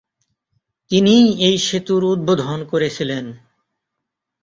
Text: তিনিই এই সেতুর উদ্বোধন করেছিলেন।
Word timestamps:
তিনিই 0.91 1.27
এই 1.39 1.55
সেতুর 1.57 2.01
উদ্বোধন 2.03 2.59
করেছিলেন। 2.63 3.25